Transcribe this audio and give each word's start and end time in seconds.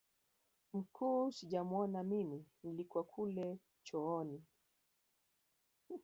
mkuu 0.73 1.31
sijamuona 1.31 2.03
mimi 2.03 2.45
nilikuwa 2.63 3.03
kule 3.03 3.59
chooni 3.83 4.43